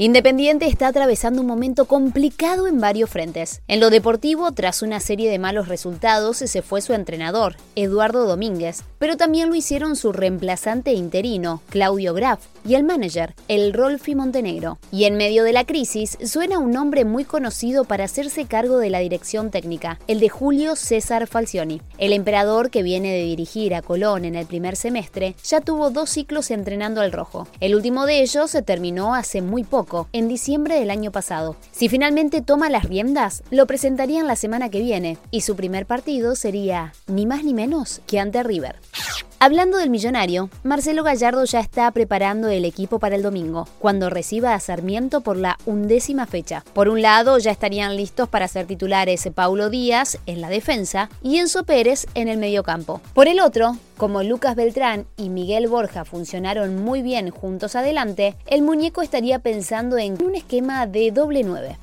[0.00, 3.62] Independiente está atravesando un momento complicado en varios frentes.
[3.66, 8.84] En lo deportivo, tras una serie de malos resultados, se fue su entrenador, Eduardo Domínguez,
[9.00, 14.78] pero también lo hicieron su reemplazante interino, Claudio Graf, y el manager, el Rolfi Montenegro.
[14.92, 18.90] Y en medio de la crisis, suena un nombre muy conocido para hacerse cargo de
[18.90, 21.80] la dirección técnica, el de Julio César Falcioni.
[21.96, 26.10] El emperador que viene de dirigir a Colón en el primer semestre ya tuvo dos
[26.10, 27.48] ciclos entrenando al rojo.
[27.60, 31.56] El último de ellos se terminó hace muy poco en diciembre del año pasado.
[31.72, 36.36] Si finalmente toma las riendas, lo presentarían la semana que viene y su primer partido
[36.36, 38.76] sería ni más ni menos que ante River.
[39.40, 44.52] Hablando del millonario, Marcelo Gallardo ya está preparando el equipo para el domingo, cuando reciba
[44.52, 46.64] a Sarmiento por la undécima fecha.
[46.72, 51.38] Por un lado, ya estarían listos para ser titulares Paulo Díaz en la defensa y
[51.38, 53.00] Enzo Pérez en el mediocampo.
[53.14, 58.62] Por el otro, como Lucas Beltrán y Miguel Borja funcionaron muy bien juntos adelante, el
[58.62, 61.78] muñeco estaría pensando en un esquema de doble nueve.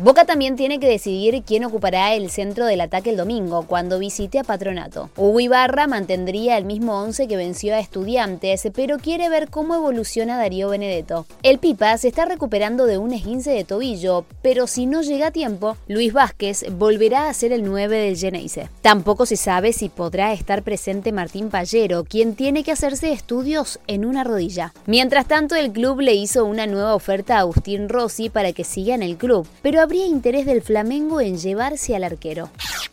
[0.00, 4.38] Boca también tiene que decidir quién ocupará el centro del ataque el domingo, cuando visite
[4.38, 5.10] a Patronato.
[5.16, 10.36] Hugo Ibarra mantendría el mismo 11 que venció a Estudiantes, pero quiere ver cómo evoluciona
[10.36, 11.26] Darío Benedetto.
[11.42, 15.32] El Pipa se está recuperando de un esguince de tobillo, pero si no llega a
[15.32, 18.70] tiempo, Luis Vázquez volverá a ser el 9 del Geneise.
[18.82, 24.04] Tampoco se sabe si podrá estar presente Martín Pallero, quien tiene que hacerse estudios en
[24.04, 24.72] una rodilla.
[24.86, 28.94] Mientras tanto, el club le hizo una nueva oferta a Agustín Rossi para que siga
[28.94, 32.50] en el club, pero habría interés del Flamengo en llevarse al arquero.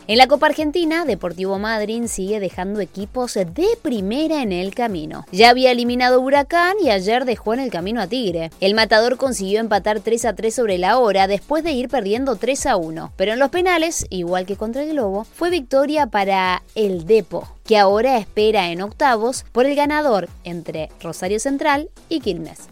[0.08, 5.26] En la Copa Argentina, Deportivo Madryn sigue dejando equipos de primera en el camino.
[5.34, 8.50] Ya había eliminado Huracán y ayer dejó en el camino a Tigre.
[8.62, 12.66] El matador consiguió empatar 3 a 3 sobre la hora después de ir perdiendo 3
[12.68, 13.12] a 1.
[13.18, 17.78] Pero en los penales, igual que contra el Globo, fue victoria para el Depo que
[17.78, 22.70] ahora espera en octavos por el ganador entre Rosario Central y Quilmes.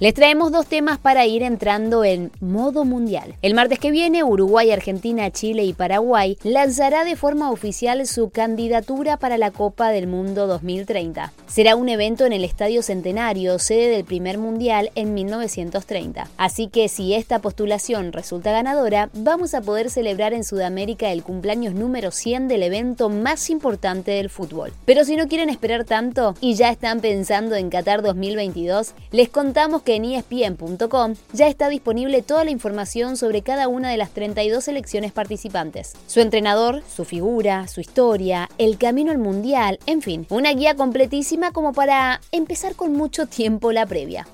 [0.00, 3.34] Les traemos dos temas para ir entrando en modo mundial.
[3.42, 9.18] El martes que viene, Uruguay, Argentina, Chile y Paraguay lanzará de forma oficial su candidatura
[9.18, 11.34] para la Copa del Mundo 2030.
[11.48, 16.30] Será un evento en el Estadio Centenario, sede del primer mundial en 1930.
[16.38, 21.74] Así que si esta postulación resulta ganadora, vamos a poder celebrar en Sudamérica el cumpleaños
[21.74, 24.72] número 100 del evento más importante del fútbol.
[24.86, 29.82] Pero si no quieren esperar tanto y ya están pensando en Qatar 2022, les contamos
[29.90, 34.62] que en espn.com ya está disponible toda la información sobre cada una de las 32
[34.62, 35.94] selecciones participantes.
[36.06, 41.50] Su entrenador, su figura, su historia, el camino al mundial, en fin, una guía completísima
[41.50, 44.28] como para empezar con mucho tiempo la previa.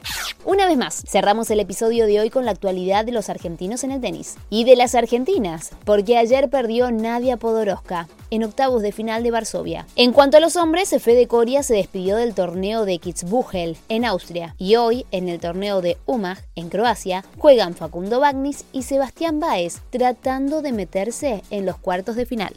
[0.44, 3.92] Una vez más, cerramos el episodio de hoy con la actualidad de los argentinos en
[3.92, 4.36] el tenis.
[4.50, 9.86] Y de las argentinas, porque ayer perdió Nadia Podoroska en octavos de final de Varsovia.
[9.96, 14.54] En cuanto a los hombres, Fede Coria se despidió del torneo de Kitzbühel en Austria
[14.58, 19.80] y hoy, en el torneo de Umag en Croacia, juegan Facundo Bagnis y Sebastián Baez
[19.90, 22.54] tratando de meterse en los cuartos de final.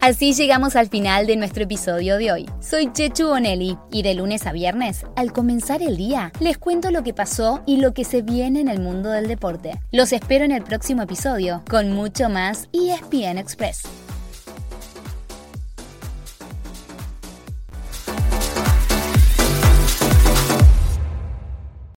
[0.00, 2.50] Así llegamos al final de nuestro episodio de hoy.
[2.60, 7.02] Soy Chechu Bonelli y de lunes a viernes, al comenzar el día, les cuento lo
[7.02, 9.72] que pasó y lo que se viene en el mundo del deporte.
[9.90, 13.82] Los espero en el próximo episodio con mucho más ESPN Express.